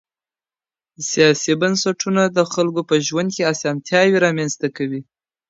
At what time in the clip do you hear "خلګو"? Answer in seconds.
2.53-2.81